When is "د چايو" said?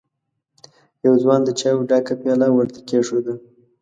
1.45-1.87